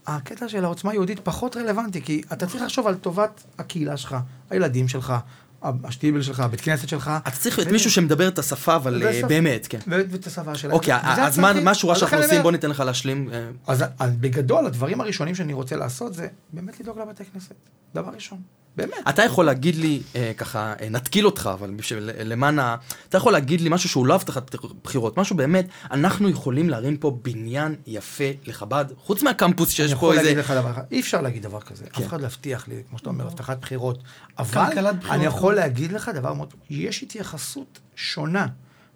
הקטע 0.07 0.50
של 0.50 0.65
העוצמה 0.65 0.92
היהודית 0.92 1.19
פחות 1.19 1.57
רלוונטי, 1.57 2.01
כי 2.01 2.21
אתה 2.33 2.45
צריך 2.48 2.63
לחשוב 2.63 2.88
על 2.88 2.95
טובת 2.95 3.44
הקהילה 3.57 3.98
שלך, 3.98 4.15
הילדים 4.50 4.88
שלך, 4.88 5.13
השטיבל 5.62 6.21
שלך, 6.21 6.39
הבית 6.39 6.62
כנסת 6.62 6.89
שלך. 6.89 7.12
אתה 7.27 7.31
צריך 7.31 7.60
את 7.60 7.67
מישהו 7.67 7.91
שמדבר 7.91 8.27
את 8.27 8.39
השפה, 8.39 8.75
אבל 8.75 9.03
אה. 9.08 9.22
באמת, 9.27 9.67
כן. 9.67 9.79
ואת 9.88 10.27
השפה 10.27 10.55
שלהם. 10.55 10.74
אוקיי, 10.74 10.96
אז 11.03 11.39
מה 11.39 11.72
השורה 11.72 11.96
שאנחנו 11.96 12.17
עושים? 12.17 12.41
בוא 12.41 12.51
ניתן 12.51 12.70
לך 12.70 12.79
להשלים. 12.79 13.29
אה, 13.34 13.50
אז 13.67 13.84
בגדול, 14.20 14.65
הדברים 14.65 15.01
הראשונים 15.01 15.36
שאני 15.36 15.53
רוצה 15.53 15.75
לעשות 15.75 16.13
זה 16.13 16.27
באמת 16.53 16.79
לדאוג 16.79 17.00
לבתי 17.00 17.24
כנסת. 17.25 17.55
דבר 17.96 18.12
ראשון. 18.13 18.41
באמת. 18.77 18.93
אתה 19.10 19.24
יכול 19.24 19.46
להגיד 19.46 19.75
לי, 19.75 20.01
אה, 20.15 20.31
ככה, 20.38 20.74
אה, 20.81 20.89
נתקיל 20.89 21.25
אותך, 21.25 21.50
אבל 21.53 21.72
בשביל, 21.72 22.10
למען 22.24 22.60
ה... 22.60 22.75
אתה 23.10 23.17
יכול 23.17 23.34
להגיד 23.34 23.62
לי 23.62 23.69
משהו 23.69 23.89
שהוא 23.89 24.05
לא 24.05 24.15
הבטחת 24.15 24.55
בחירות, 24.84 25.17
משהו 25.17 25.36
באמת, 25.36 25.67
אנחנו 25.91 26.29
יכולים 26.29 26.69
להרים 26.69 26.98
פה 26.98 27.17
בניין 27.22 27.75
יפה 27.88 28.24
לחב"ד, 28.46 28.86
חוץ 28.98 29.24
מהקמפוס 29.24 29.69
שיש 29.69 29.79
אני 29.79 29.89
פה 29.89 29.96
יכול 29.96 30.12
איזה... 30.12 30.24
להגיד 30.24 30.38
לך 30.38 30.51
דבר 30.51 30.72
אחד, 30.72 30.84
אי 30.91 31.00
אפשר 31.00 31.22
להגיד 31.22 31.43
דבר 31.43 31.62
כזה. 31.62 31.86
כן. 31.86 32.03
אף 32.03 32.07
אחד 32.07 32.22
לא 32.22 32.25
יבטיח 32.25 32.67
לי, 32.67 32.84
כמו 32.89 32.98
שאתה 32.98 33.10
אומר, 33.10 33.27
הבטחת 33.27 33.57
בחירות. 33.62 34.03
אבל 34.39 34.65
בחירות. 34.72 34.96
אני 35.10 35.25
יכול 35.25 35.55
להגיד 35.55 35.91
לך 35.91 36.10
דבר 36.10 36.34
מאוד, 36.34 36.53
יש 36.69 37.03
התייחסות 37.03 37.79
שונה 37.96 38.48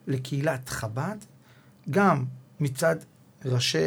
לקהילת 0.08 0.70
חב"ד, 0.70 1.18
גם 1.90 2.24
מצד 2.60 2.96
ראשי 3.46 3.86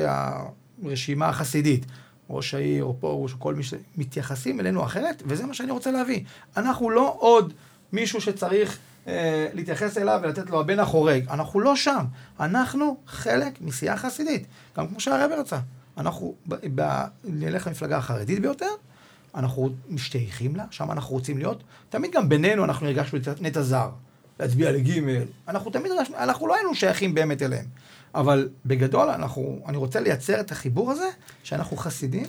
הרשימה 0.82 1.28
החסידית, 1.28 1.86
ראש 2.30 2.54
העיר 2.54 2.84
או 2.84 2.96
פרוש 3.00 3.32
או 3.32 3.40
כל 3.40 3.54
מי 3.54 3.62
שמתייחסים 3.62 4.60
אלינו 4.60 4.84
אחרת, 4.84 5.22
וזה 5.26 5.46
מה 5.46 5.54
שאני 5.54 5.70
רוצה 5.70 5.90
להביא. 5.90 6.20
אנחנו 6.56 6.90
לא 6.90 7.16
עוד 7.18 7.52
מישהו 7.92 8.20
שצריך 8.20 8.78
אה, 9.06 9.48
להתייחס 9.52 9.98
אליו 9.98 10.20
ולתת 10.22 10.50
לו 10.50 10.60
הבן 10.60 10.80
החורג. 10.80 11.28
אנחנו 11.30 11.60
לא 11.60 11.76
שם. 11.76 12.04
אנחנו 12.40 12.96
חלק 13.06 13.60
מסיעה 13.60 13.96
חסידית. 13.96 14.46
גם 14.76 14.88
כמו 14.88 15.00
שהרבר 15.00 15.40
רצה. 15.40 15.58
אנחנו 15.98 16.34
ב, 16.48 16.54
ב, 16.74 17.04
נלך 17.24 17.66
למפלגה 17.66 17.96
החרדית 17.96 18.40
ביותר, 18.40 18.70
אנחנו 19.34 19.70
משתייכים 19.88 20.56
לה, 20.56 20.64
שם 20.70 20.90
אנחנו 20.90 21.14
רוצים 21.14 21.38
להיות. 21.38 21.62
תמיד 21.88 22.10
גם 22.14 22.28
בינינו 22.28 22.64
אנחנו 22.64 22.86
הרגשנו 22.86 23.18
את 23.18 23.42
נטע 23.42 23.62
זר, 23.62 23.90
להצביע 24.40 24.72
לגימל. 24.72 25.24
אנחנו 25.48 25.70
תמיד 25.70 25.92
הרגשנו, 25.92 26.16
אנחנו 26.16 26.46
לא 26.46 26.54
היינו 26.54 26.74
שייכים 26.74 27.14
באמת 27.14 27.42
אליהם. 27.42 27.64
אבל 28.14 28.48
בגדול, 28.66 29.08
אנחנו, 29.10 29.58
אני 29.66 29.76
רוצה 29.76 30.00
לייצר 30.00 30.40
את 30.40 30.52
החיבור 30.52 30.90
הזה, 30.90 31.08
שאנחנו 31.44 31.76
חסידים, 31.76 32.26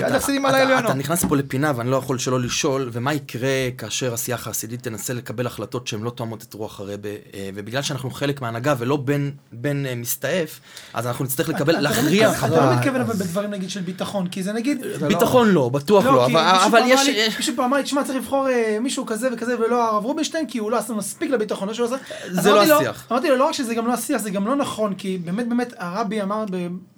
יד 0.00 0.14
הסינים 0.14 0.44
על 0.46 0.50
אתה- 0.50 0.58
העליונו. 0.60 0.84
אתה 0.86 0.94
נכנס 0.94 1.24
פה 1.24 1.36
לפינה 1.36 1.72
ואני 1.76 1.90
לא 1.90 1.96
יכול 1.96 2.18
שלא 2.18 2.40
לשאול, 2.40 2.88
ומה 2.92 3.14
יקרה 3.14 3.48
כאשר 3.78 4.14
הסיעה 4.14 4.38
החסידית 4.38 4.82
תנסה 4.82 5.14
לקבל 5.14 5.46
החלטות 5.46 5.86
שהן 5.86 6.02
לא 6.02 6.10
תואמות 6.10 6.42
את 6.42 6.54
רוח 6.54 6.80
הרבה, 6.80 7.08
אה, 7.34 7.50
ובגלל 7.54 7.82
שאנחנו 7.82 8.10
חלק 8.10 8.40
מההנהגה 8.42 8.74
ולא 8.78 8.96
בן, 8.96 9.30
בן 9.52 9.86
אה, 9.86 9.94
מסתעף, 9.94 10.60
אז 10.94 11.06
אנחנו 11.06 11.24
נצטרך 11.24 11.48
לקבל, 11.48 11.72
אתה 11.74 11.80
לא. 11.82 11.90
מתכוון- 11.90 12.34
אתה 12.38 12.48
לא 12.48 12.56
אה, 12.56 12.76
מתכוון 12.76 13.00
אבל 13.00 13.14
בדברים 13.14 13.50
נגיד 13.50 13.70
של 13.70 13.80
ביטחון, 13.80 14.28
כי 14.28 14.42
זה 14.42 14.52
נגיד... 14.52 14.78
ביטחון 15.08 15.48
לא, 15.48 15.68
בטוח 15.68 16.04
לא, 16.04 16.26
כי 16.28 16.36
אבל 16.66 16.80
יש... 16.86 17.08
מישהו 17.38 17.56
פעם 17.56 17.64
אמר 17.64 17.76
לי, 17.76 17.82
תשמע, 17.82 18.04
צריך 18.04 18.16
לבחור 18.18 18.48
אה, 18.48 18.78
מישהו 18.80 19.06
כזה 19.06 19.28
וכזה 19.34 19.58
ולא 19.60 19.88
הרב 19.90 20.04
רובינשטיין, 20.04 20.46
כי 20.46 20.58
הוא 20.58 20.70
לא 20.70 20.78
עשה 20.78 20.92
מספיק 20.94 21.30
לביטחון, 21.30 21.68
לא 21.68 21.74
שהוא 21.74 21.86
עשה... 21.86 21.96
זה 22.30 22.50
לא 22.50 22.62
השיח. 22.62 23.06
אמרתי 23.12 23.28
לו, 23.28 23.36
לא 23.36 23.44
רק 23.44 23.52
שזה 23.52 23.74
גם 23.74 23.86
לא 23.86 23.92
השיח, 23.92 24.20
זה 24.22 24.30
גם 24.30 24.46
לא 24.46 24.56
נכון, 24.56 24.94
כי 24.94 25.18
באמת 25.24 25.48
באמת 25.48 25.72
הרבי 25.78 26.22
אמר 26.22 26.44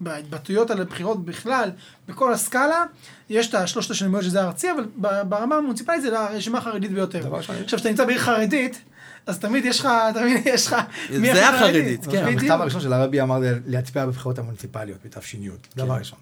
בהתבטאויות 0.01 0.71
על 0.71 0.81
הבחירות 0.81 1.25
בכלל, 1.25 1.71
בכל 2.09 2.33
הסקאלה, 2.33 2.84
יש 3.29 3.49
את 3.49 3.55
השלושת 3.55 3.91
השלמיות 3.91 4.25
שזה 4.25 4.43
ארצי, 4.43 4.69
אבל 4.71 4.87
ברמה 5.29 5.57
המוניציפלית 5.57 6.03
זה 6.03 6.21
הרשימה 6.21 6.59
החרדית 6.59 6.93
ביותר. 6.93 7.37
עכשיו, 7.37 7.57
כשאתה 7.67 7.89
נמצא 7.89 8.05
בעיר 8.05 8.19
חרדית, 8.19 8.83
אז 9.27 9.39
תמיד 9.39 9.65
יש 9.65 9.81
לך, 9.81 9.89
תמיד 10.15 10.43
יש 10.45 10.67
לך... 10.67 10.77
זה 11.11 11.19
מי 11.19 11.31
היה 11.31 11.49
החרדית? 11.49 11.85
חרדית, 11.85 12.05
כן. 12.05 12.11
בדיוק. 12.11 12.43
המכתב 12.43 12.61
הראשון 12.61 12.81
של 12.81 12.93
הרבי 12.93 13.23
אמר 13.23 13.39
לי 13.39 13.49
להצביע 13.67 14.07
בבחירות 14.07 14.39
המוניציפליות 14.39 14.99
בתש"י, 15.05 15.49
דבר 15.77 15.95
ראשון. 15.95 16.19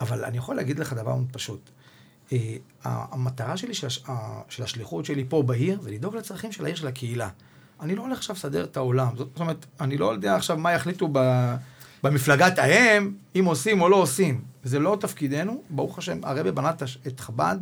אבל 0.00 0.24
אני 0.24 0.38
יכול 0.38 0.56
להגיד 0.56 0.78
לך 0.78 0.92
דבר 0.92 1.14
מאוד 1.14 1.26
פשוט. 1.32 1.70
אה, 2.32 2.56
המטרה 2.84 3.56
שלי, 3.56 3.74
של 4.48 4.62
השליחות 4.62 5.04
שלי 5.04 5.24
פה 5.28 5.42
בעיר, 5.42 5.80
זה 5.80 5.90
לדאוג 5.90 6.16
לצרכים 6.16 6.52
של 6.52 6.64
העיר, 6.64 6.76
של 6.76 6.86
הקהילה. 6.86 7.28
אני 7.80 7.96
לא 7.96 8.02
הולך 8.02 8.18
עכשיו 8.18 8.36
לסדר 8.36 8.64
את 8.64 8.76
העולם. 8.76 9.08
זאת 9.16 9.40
אומרת, 9.40 9.66
אני 9.80 9.98
לא 9.98 10.12
יודע 10.12 10.36
עכשיו 10.36 10.56
מה 10.56 10.72
יחליטו 10.72 11.08
במפלגת 12.02 12.58
האם, 12.58 13.12
אם 13.36 13.44
עושים 13.44 13.80
או 13.80 13.88
לא 13.88 13.96
עושים. 13.96 14.51
זה 14.64 14.78
לא 14.78 14.96
תפקידנו. 15.00 15.62
ברוך 15.70 15.98
השם, 15.98 16.18
הרבי 16.22 16.52
בנה 16.52 16.70
את 17.06 17.20
חב"ד, 17.20 17.56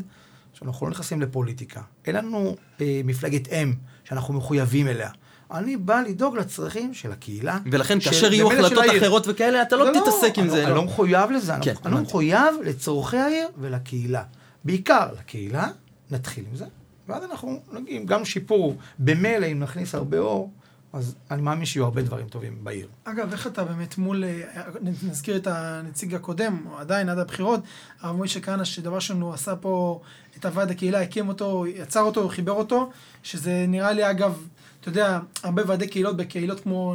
שאנחנו 0.52 0.87
לא 0.87 0.92
נכנסים 0.92 1.21
לפוליטיקה. 1.23 1.80
אין 2.07 2.16
לנו 2.16 2.57
אה, 2.80 3.00
מפלגת 3.04 3.49
אם 3.52 3.75
שאנחנו 4.04 4.35
מחויבים 4.35 4.88
אליה. 4.88 5.11
אני 5.52 5.76
בא 5.76 6.00
לדאוג 6.09 6.37
לצרכים 6.37 6.95
של 6.95 7.12
הקהילה. 7.12 7.59
ולכן 7.73 8.00
של- 8.00 8.11
כאשר 8.11 8.33
יהיו 8.33 8.52
החלטות. 8.52 8.85
אחרות 8.99 9.25
וכאלה, 9.28 9.62
אתה 9.62 9.76
לא 9.76 9.85
זה 9.85 10.00
תתעסק 10.00 10.38
עם 10.38 10.45
אני 10.45 10.50
זה. 10.50 10.57
לא- 10.57 10.62
אני 10.62 10.71
לא. 10.71 10.76
לא 10.76 10.85
מחויב 10.85 11.30
לזה, 11.30 11.52
כן, 11.62 11.71
אני 11.85 11.92
הבנתי. 11.95 12.02
מחויב 12.09 12.54
לצורכי 12.64 13.16
העיר 13.16 13.49
ולקהילה. 13.59 14.23
בעיקר 14.64 15.09
לקהילה, 15.19 15.69
נתחיל 16.11 16.45
עם 16.50 16.57
זה, 16.57 16.64
ואז 17.09 17.25
אנחנו 17.25 17.61
נגיד, 17.73 18.07
גם 18.07 18.25
שיפור, 18.25 18.76
במילא 18.99 19.47
אם 19.47 19.59
נכניס 19.61 19.95
הרבה 19.95 20.19
אור, 20.19 20.50
אז 20.92 21.14
אני 21.30 21.42
מאמין 21.42 21.64
שיהיו 21.64 21.85
הרבה 21.85 22.02
דברים 22.02 22.28
טובים 22.28 22.64
בעיר. 22.64 22.87
אגב, 23.04 23.32
איך 23.32 23.47
אתה 23.47 23.64
באמת 23.64 23.99
מול, 23.99 24.25
אה, 24.25 24.62
נזכיר 24.80 25.37
את 25.37 25.47
הנציג 25.47 26.14
הקודם, 26.14 26.66
או 26.70 26.78
עדיין 26.78 27.09
עד 27.09 27.18
הבחירות, 27.18 27.61
הרב 28.00 28.16
מוישה 28.16 28.40
כהנא, 28.40 28.64
שדבר 28.64 28.94
ראשון 28.94 29.20
הוא 29.20 29.35
עשה 29.35 29.56
פה 29.56 30.00
את 30.37 30.44
הוועד 30.44 30.70
הקהילה, 30.70 31.02
הקים 31.02 31.28
אותו, 31.28 31.66
יצר 31.66 32.00
אותו, 32.00 32.28
חיבר 32.28 32.52
אותו, 32.52 32.90
שזה 33.23 33.64
נראה 33.68 33.92
לי 33.92 34.11
אגב, 34.11 34.47
אתה 34.80 34.88
יודע, 34.88 35.18
הרבה 35.42 35.62
ועדי 35.66 35.88
קהילות 35.88 36.16
בקהילות 36.16 36.61
כמו 36.61 36.94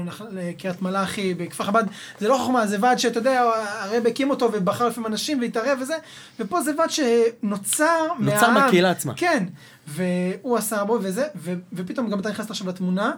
קריית 0.58 0.82
מלאכי, 0.82 1.34
בכפר 1.34 1.64
חב"ד, 1.64 1.84
זה 2.20 2.28
לא 2.28 2.38
חוכמה, 2.38 2.68
זה 2.68 2.78
ועד 2.80 3.00
שאתה 3.00 3.20
יודע, 3.20 3.42
הרב 3.82 4.08
הקים 4.08 4.30
אותו 4.30 4.50
ובחר 4.54 4.88
לפעמים 4.88 5.12
אנשים 5.12 5.42
והתערב 5.42 5.78
וזה, 5.82 5.96
ופה 6.40 6.62
זה 6.62 6.72
ועד 6.78 6.90
שנוצר 6.90 8.08
נוצר 8.20 8.50
מהעם. 8.50 8.54
מהקהילה 8.54 8.92
עצמה. 8.92 9.14
כן, 9.16 9.44
והוא 9.88 10.58
עשה 10.58 10.78
הרבה 10.78 10.94
וזה, 10.94 11.28
ו- 11.36 11.54
ופתאום 11.74 12.10
גם 12.10 12.20
אתה 12.20 12.30
נכנסת 12.30 12.52
עכשיו 12.52 12.68
לתמונה. 12.68 13.12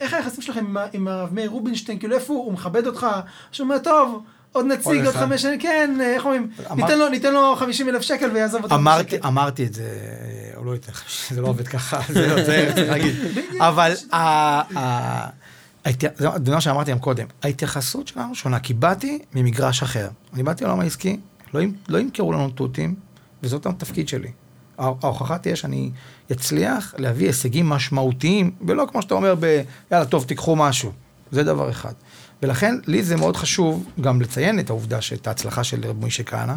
איך 0.00 0.14
היחסים 0.14 0.42
שלכם 0.42 0.64
עם, 0.92 1.08
הרב 1.08 1.34
מאיר 1.34 1.50
רובינשטיין, 1.50 1.98
כאילו 1.98 2.14
איפה 2.14 2.32
הוא, 2.32 2.44
הוא 2.44 2.52
מכבד 2.52 2.86
אותך, 2.86 3.06
שאומר, 3.52 3.78
טוב, 3.78 4.22
עוד 4.52 4.66
נציג, 4.66 4.86
עוד 4.86 4.96
עוד 4.96 5.06
אחד." 5.06 5.20
חמש 5.26 5.42
שנים, 5.42 5.60
כן, 5.60 5.98
איך 6.00 6.24
אומרים, 6.24 6.50
ניתן 6.76 6.98
לו, 6.98 7.08
ניתן 7.08 7.32
לו 7.32 7.56
50 7.56 7.88
אלף 7.88 8.02
שקל 8.02 8.30
ויעזוב 8.30 8.62
אותנו 8.62 8.76
אמרתי. 8.78 9.16
אמרתי 9.26 9.64
את 9.66 9.74
זה, 9.74 9.88
הוא 10.56 10.66
לא 10.66 10.72
ייתן 10.72 10.92
לך, 10.92 11.04
זה 11.34 11.40
לא 11.40 11.48
עובד 11.48 11.68
ככה, 11.68 12.00
זה 12.14 12.44
זה 12.44 12.72
צריך 12.74 12.90
להגיד. 12.90 13.14
אבל 13.68 13.92
ה- 14.12 14.16
ה- 14.78 15.28
ההת- 15.84 16.04
זה 16.46 16.52
מה 16.52 16.60
שאמרתי 16.60 16.90
גם 16.90 16.98
קודם, 16.98 17.26
ההתייחסות 17.42 18.08
שלנו 18.08 18.34
שונה, 18.34 18.60
כי 18.60 18.74
באתי 18.74 19.18
ממגרש 19.34 19.82
אחר. 19.82 20.08
אני 20.34 20.42
באתי 20.42 20.64
לעולם 20.64 20.80
העסקי, 20.80 21.20
לא 21.54 21.60
לא 21.88 21.98
ימכרו 21.98 22.32
לנו 22.32 22.50
תותים, 22.50 22.94
וזאת 23.42 23.66
התפקיד 23.66 24.08
שלי. 24.08 24.28
ההוכחה 24.80 25.38
תהיה 25.38 25.56
שאני 25.56 25.90
אצליח 26.32 26.94
להביא 26.98 27.26
הישגים 27.26 27.68
משמעותיים, 27.68 28.50
ולא 28.66 28.86
כמו 28.90 29.02
שאתה 29.02 29.14
אומר 29.14 29.34
ב... 29.40 29.62
יאללה, 29.92 30.06
טוב, 30.06 30.24
תיקחו 30.24 30.56
משהו. 30.56 30.92
זה 31.32 31.44
דבר 31.44 31.70
אחד. 31.70 31.92
ולכן, 32.42 32.74
לי 32.86 33.02
זה 33.02 33.16
מאוד 33.16 33.36
חשוב 33.36 33.86
גם 34.00 34.20
לציין 34.20 34.58
את 34.58 34.70
העובדה, 34.70 35.00
שאת 35.00 35.26
ההצלחה 35.26 35.64
של 35.64 35.86
רב 35.86 35.96
מוישה 35.96 36.22
כהנא, 36.22 36.54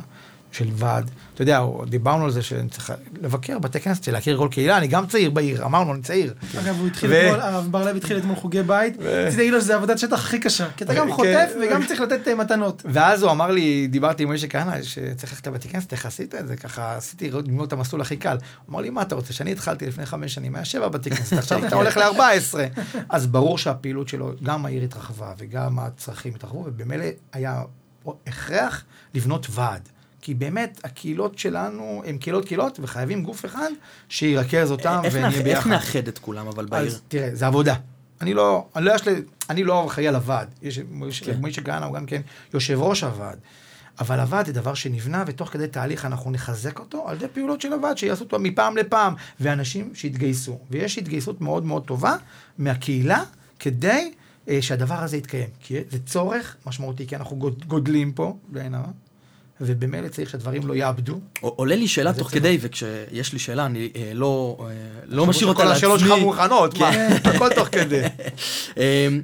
של 0.53 0.69
ועד. 0.73 1.11
אתה 1.33 1.41
יודע, 1.41 1.61
דיברנו 1.87 2.25
על 2.25 2.31
זה 2.31 2.41
שאני 2.41 2.69
צריך 2.69 2.93
לבקר 3.21 3.59
בתי 3.59 3.79
כנסת, 3.79 4.07
להכיר 4.07 4.37
כל 4.37 4.47
קהילה, 4.51 4.77
אני 4.77 4.87
גם 4.87 5.07
צעיר 5.07 5.29
בעיר, 5.29 5.65
אמרנו, 5.65 5.93
אני 5.93 6.01
צעיר. 6.01 6.33
אגב, 6.59 6.79
הוא 6.79 6.87
התחיל 6.87 7.13
אתמול, 7.13 7.41
הרב 7.41 7.67
בר 7.71 7.85
לב 7.85 7.95
התחיל 7.95 8.17
אתמול 8.17 8.35
חוגי 8.35 8.63
בית, 8.63 8.97
רציתי 8.99 9.37
להגיד 9.37 9.53
לו 9.53 9.61
שזה 9.61 9.75
עבודת 9.75 9.99
שטח 9.99 10.25
הכי 10.25 10.39
קשה, 10.39 10.67
כי 10.77 10.83
אתה 10.83 10.93
גם 10.93 11.07
כן. 11.07 11.13
חוטף 11.13 11.51
וגם 11.61 11.85
צריך 11.85 12.01
לתת 12.01 12.27
אה, 12.27 12.35
מתנות. 12.35 12.83
ואז 12.85 13.23
הוא 13.23 13.31
אמר 13.31 13.51
לי, 13.51 13.87
דיברתי 13.87 14.23
עם 14.23 14.33
משה 14.33 14.47
כהנא, 14.47 14.83
שצריך 14.83 15.31
ללכת 15.33 15.47
לבתי 15.47 15.69
כנסת, 15.69 15.93
איך 15.93 16.05
עשית 16.05 16.35
את 16.35 16.47
זה? 16.47 16.55
ככה 16.55 16.95
עשיתי 16.95 17.31
ללמוד 17.31 17.67
את 17.67 17.73
המסלול 17.73 18.01
הכי 18.01 18.17
קל. 18.17 18.37
הוא 18.65 18.73
אמר 18.73 18.81
לי, 18.81 18.89
מה 18.89 19.01
אתה 19.01 19.15
רוצה? 19.15 19.33
שאני 19.33 19.51
התחלתי 19.51 19.87
לפני 19.87 20.05
חמש 20.05 20.33
שנים, 20.33 20.55
היה 20.55 20.65
שבע 20.65 20.87
בתי 20.87 21.09
כנסת, 21.09 21.37
עכשיו 21.37 21.65
אתה 21.65 21.75
הולך 21.75 21.97
ל-14. 21.97 22.57
אז 23.09 23.27
ברור 23.27 23.57
שהפעילות 23.57 24.07
שלו, 24.07 24.31
גם 24.43 24.65
העיר 24.65 24.83
התרחבה 24.83 25.33
וגם 25.37 25.79
הצרכים 25.79 26.35
התרחבו, 26.35 26.63
ובמילא 26.65 27.05
היה 27.33 27.61
הכרח 28.27 28.83
לבנות 29.13 29.47
ועד. 29.49 29.89
כי 30.23 30.33
באמת, 30.33 30.81
הקהילות 30.83 31.37
שלנו 31.39 32.03
הן 32.05 32.17
קהילות 32.17 32.45
קהילות, 32.45 32.79
וחייבים 32.83 33.23
גוף 33.23 33.45
אחד 33.45 33.69
שירכז 34.09 34.71
אותם 34.71 35.01
איך 35.03 35.13
ונהיה 35.13 35.27
נאח- 35.29 35.35
איך 35.35 35.43
ביחד. 35.43 35.69
נאחד 35.69 36.07
את 36.07 36.19
כולם 36.19 36.47
אבל 36.47 36.65
בעיר? 36.65 36.87
אז 36.87 37.01
תראה, 37.07 37.29
זה 37.33 37.47
עבודה. 37.47 37.75
אני 38.21 38.33
לא, 38.33 38.67
אני 38.75 38.85
לא, 38.85 38.93
אני 39.49 39.63
לא 39.63 39.85
אחראי 39.87 40.07
על 40.07 40.15
הוועד. 40.15 40.47
יש, 40.61 40.79
כן. 40.79 41.37
מוישה 41.39 41.61
כהנא 41.61 41.85
הוא 41.85 41.93
גם 41.95 42.05
כן 42.05 42.21
יושב 42.53 42.79
ראש 42.81 43.03
הוועד. 43.03 43.37
אבל 43.99 44.19
הוועד 44.19 44.45
זה 44.45 44.53
דבר 44.53 44.73
שנבנה, 44.73 45.23
ותוך 45.27 45.49
כדי 45.49 45.67
תהליך 45.67 46.05
אנחנו 46.05 46.31
נחזק 46.31 46.79
אותו 46.79 47.09
על 47.09 47.15
ידי 47.15 47.27
פעולות 47.33 47.61
של 47.61 47.73
הוועד, 47.73 47.97
שיעשו 47.97 48.23
אותו 48.23 48.39
מפעם 48.39 48.77
לפעם, 48.77 49.13
ואנשים 49.39 49.91
שיתגייסו. 49.95 50.59
ויש 50.71 50.97
התגייסות 50.97 51.41
מאוד 51.41 51.65
מאוד 51.65 51.83
טובה 51.85 52.15
מהקהילה, 52.57 53.23
כדי 53.59 54.11
אה, 54.49 54.61
שהדבר 54.61 55.03
הזה 55.03 55.17
יתקיים. 55.17 55.49
כי 55.59 55.75
זה 55.91 55.97
צורך 56.05 56.55
משמעותי, 56.65 57.07
כי 57.07 57.15
אנחנו 57.15 57.35
גוד, 57.35 57.65
גודלים 57.67 58.11
פה, 58.11 58.37
בעין 58.49 58.73
הרע, 58.73 58.87
ובמילא 59.65 60.07
צריך 60.07 60.29
שהדברים 60.29 60.67
לא 60.67 60.73
יאבדו. 60.75 61.19
עולה 61.41 61.75
לי 61.75 61.87
שאלה 61.87 62.11
זה 62.13 62.19
תוך 62.19 62.31
כדי, 62.31 62.57
וכשיש 62.61 63.33
לי 63.33 63.39
שאלה, 63.39 63.65
אני 63.65 63.89
אה, 63.95 64.11
לא 64.13 64.57
אה, 64.59 64.65
לא 65.07 65.25
משאיר 65.25 65.47
אותה 65.47 65.57
כל 65.59 65.63
לעצמי. 65.65 65.77
השאלות 65.77 65.99
שלך 65.99 66.11
מוכנות, 66.21 66.77
מה? 66.77 66.89
הכל 67.35 67.49
תוך 67.55 67.67
כדי. 67.71 68.01
אמ, 68.77 69.21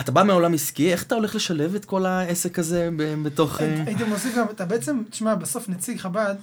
אתה 0.00 0.12
בא 0.12 0.22
מהעולם 0.22 0.54
עסקי, 0.54 0.92
איך 0.92 1.02
אתה 1.02 1.14
הולך 1.14 1.34
לשלב 1.34 1.74
את 1.74 1.84
כל 1.84 2.06
העסק 2.06 2.58
הזה 2.58 2.88
בתוך... 3.22 3.60
אה, 3.60 3.82
הייתי 3.86 4.04
מוסיף 4.04 4.36
גם, 4.36 4.46
אתה 4.54 4.64
בעצם, 4.64 5.02
תשמע, 5.10 5.34
בסוף 5.34 5.68
נציג 5.68 5.98
חב"ד, 6.00 6.34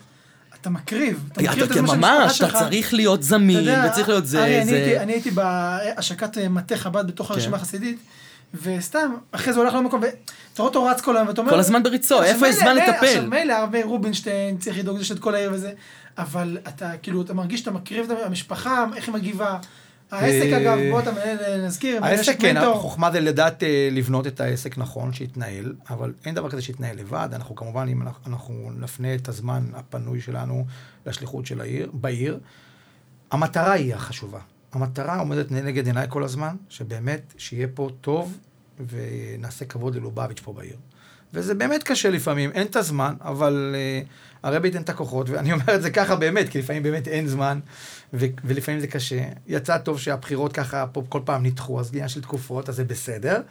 אתה 0.62 0.69
מקריב, 0.69 1.24
אתה 1.31 1.41
מקריב 1.41 1.63
את 1.63 1.71
כן, 1.71 1.83
הזמן 1.83 1.88
של 1.88 2.05
המשפחה 2.05 2.19
ממש, 2.24 2.38
אתה 2.41 2.50
שלך. 2.50 2.57
צריך 2.57 2.93
להיות 2.93 3.24
זמין, 3.24 3.67
וצריך 3.91 4.10
להיות 4.10 4.27
זה... 4.27 4.45
אני 4.45 4.65
זה- 4.65 5.01
הייתי- 5.07 5.31
בהשקת 5.31 6.38
מטה 6.38 6.77
חב"ד 6.77 7.07
בתוך 7.07 7.27
כן. 7.27 7.33
הרשימה 7.33 7.57
החסידית, 7.57 7.98
וסתם, 8.53 9.15
אחרי 9.31 9.53
זה 9.53 9.60
הולך 9.60 9.74
למקום, 9.74 10.01
ואתה 10.01 10.13
רואה 10.58 10.67
אותו 10.67 10.86
רץ 10.86 11.01
כל 11.01 11.17
היום, 11.17 11.27
ואתה 11.27 11.41
אומר... 11.41 11.51
כל 11.51 11.60
הזמן 11.60 11.84
בריצו, 11.84 12.24
איפה 12.24 12.48
יש 12.48 12.55
זמן 12.55 12.75
לטפל? 12.75 13.05
עכשיו 13.05 13.27
מילא 13.27 13.53
הרב 13.53 13.70
מאיר 13.72 13.86
רובינשטיין 13.86 14.58
צריך 14.58 14.77
לדאוג 14.79 14.98
לזה 14.98 15.05
שאת 15.05 15.20
כל 15.20 15.36
העיר 15.36 15.50
וזה, 15.53 15.72
אבל 16.17 16.58
אתה 16.67 16.91
כאילו, 16.98 17.22
אתה 17.22 17.34
מרגיש 17.34 17.60
שאתה 17.60 17.72
מקריב 17.72 18.12
את 18.12 18.17
המשפחה, 18.25 18.86
איך 18.96 19.08
היא 19.08 19.15
מגיבה. 19.15 19.58
העסק 20.12 20.53
אה, 20.53 20.58
אגב, 20.58 20.77
בוא 20.91 21.00
אתה 21.00 21.12
מנהל, 21.12 21.65
נזכיר, 21.65 22.05
העסק, 22.05 22.41
כן. 22.41 22.58
החוכמה 22.58 23.12
זה 23.12 23.20
לדעת 23.20 23.63
אה, 23.63 23.89
לבנות 23.91 24.27
את 24.27 24.41
העסק 24.41 24.77
נכון, 24.77 25.13
שיתנהל, 25.13 25.74
אבל 25.89 26.13
אין 26.25 26.36
דבר 26.36 26.50
כזה 26.50 26.62
שיתנהל 26.62 26.98
לבד. 26.98 27.29
אנחנו 27.34 27.55
כמובן, 27.55 27.88
אם 27.88 28.01
אנחנו 28.27 28.72
נפנה 28.77 29.15
את 29.15 29.29
הזמן 29.29 29.63
הפנוי 29.74 30.22
שלנו 30.22 30.65
לשליחות 31.05 31.46
של 31.46 31.62
העיר, 31.62 31.89
בעיר, 31.93 32.39
המטרה 33.31 33.72
היא 33.72 33.96
החשובה. 33.96 34.39
המטרה 34.73 35.19
עומדת 35.19 35.51
נגד 35.51 35.85
עיניי 35.85 36.05
כל 36.09 36.23
הזמן, 36.23 36.55
שבאמת, 36.69 37.33
שיהיה 37.37 37.67
פה 37.73 37.89
טוב 38.01 38.37
ונעשה 38.89 39.65
כבוד 39.65 39.95
ללובביץ' 39.95 40.39
פה 40.39 40.53
בעיר. 40.53 40.75
וזה 41.33 41.55
באמת 41.55 41.83
קשה 41.83 42.09
לפעמים, 42.09 42.51
אין 42.51 42.67
את 42.67 42.75
הזמן, 42.75 43.13
אבל 43.21 43.75
uh, 43.75 44.07
הרבי 44.43 44.67
ייתן 44.67 44.81
את 44.81 44.89
הכוחות, 44.89 45.29
ואני 45.29 45.51
אומר 45.53 45.75
את 45.75 45.81
זה 45.81 45.89
ככה 45.89 46.15
באמת, 46.15 46.49
כי 46.49 46.59
לפעמים 46.59 46.83
באמת 46.83 47.07
אין 47.07 47.27
זמן, 47.27 47.59
ו- 48.13 48.25
ולפעמים 48.43 48.79
זה 48.79 48.87
קשה. 48.87 49.23
יצא 49.47 49.77
טוב 49.77 49.99
שהבחירות 49.99 50.53
ככה 50.53 50.87
פה 50.87 51.03
כל 51.09 51.21
פעם 51.25 51.45
נדחו, 51.45 51.79
אז 51.79 51.89
עניין 51.93 52.07
של 52.07 52.21
תקופות, 52.21 52.69
אז 52.69 52.75
זה 52.75 52.83
בסדר, 52.83 53.41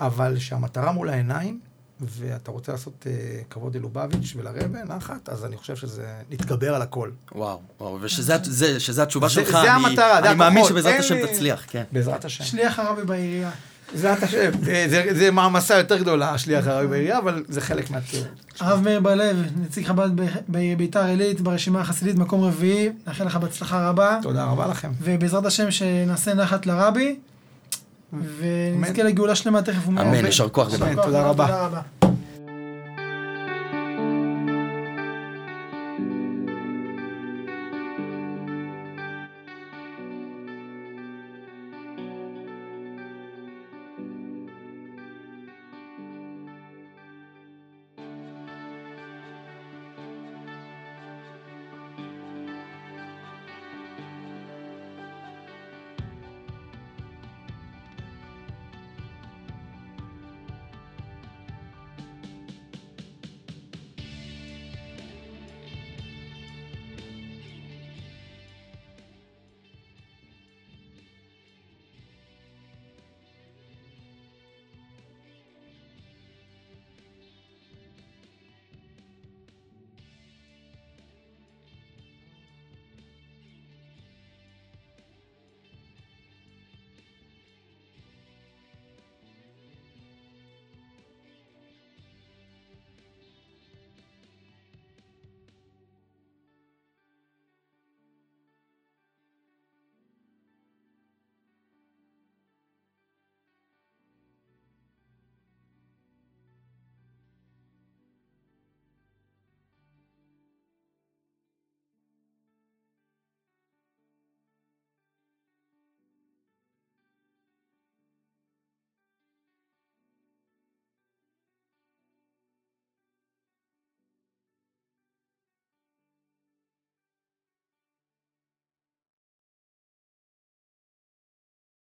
אבל 0.00 0.38
שהמטרה 0.38 0.92
מול 0.92 1.08
העיניים, 1.08 1.60
ואתה 2.08 2.50
רוצה 2.50 2.72
לעשות 2.72 3.06
uh, 3.06 3.44
כבוד 3.52 3.76
ללובביץ' 3.76 4.32
ולרבי, 4.36 4.58
נחת, 4.88 5.28
אז 5.28 5.44
אני 5.44 5.56
חושב 5.56 5.76
שזה 5.76 6.06
נתגבר 6.30 6.74
על 6.74 6.82
הכל. 6.82 7.10
וואו, 7.34 7.60
וואו, 7.80 7.98
ושזה 8.00 8.34
זה- 8.42 8.80
שזה 8.80 9.02
התשובה 9.02 9.28
זה- 9.28 9.34
שלך, 9.34 9.50
זה 9.50 9.60
אני- 9.60 9.68
המטרה, 9.86 10.20
זה 10.22 10.28
אני 10.30 10.38
מאמין 10.38 10.64
שבעזרת 10.64 11.00
השם 11.00 11.14
לי- 11.14 11.26
תצליח, 11.26 11.64
כן. 11.68 11.82
בעזרת 11.92 12.24
השם. 12.24 12.44
שליח 12.44 12.78
הרבי 12.78 13.02
בעירייה. 13.04 13.50
בעזרת 13.92 14.22
השם. 14.22 14.50
זה- 14.62 14.86
זה- 14.90 15.04
זה 15.14 15.30
מעמסה 15.30 15.76
יותר 15.78 15.98
גדולה, 15.98 16.38
שליח 16.38 16.66
הרבי 16.66 16.86
בעירייה, 16.86 17.18
אבל 17.18 17.44
זה 17.48 17.60
חלק 17.60 17.90
מהציור. 17.90 18.24
הרב 18.60 18.80
מאיר 18.84 19.00
בר-לב, 19.00 19.36
נציג 19.56 19.86
חב"ד 19.86 20.10
ב- 20.20 20.26
בביתר 20.48 21.04
עילית, 21.04 21.40
ברשימה 21.40 21.80
החסידית, 21.80 22.16
מקום 22.16 22.44
רביעי, 22.44 22.90
נאחל 23.06 23.24
לך 23.24 23.36
בהצלחה 23.36 23.88
רבה, 23.88 24.18
תודה 24.22 24.44
רבה 24.44 24.66
לכם. 24.66 24.90
ובעזרת 25.00 25.46
השם 25.46 25.70
שנעשה 25.70 26.34
נחת 26.34 26.66
לרבי, 26.66 27.16
ונזכה 28.12 29.02
לגאולה 29.02 29.34
שלמה 29.34 29.62
תכף. 29.62 29.88
אמן, 29.88 30.14
יישר 30.26 30.48
כוח 30.48 30.72
גדול. 30.74 30.88
אמן, 30.88 31.02
תודה 31.02 31.26
רבה. 31.26 31.46
תודה 31.46 31.66
רבה. 31.66 31.80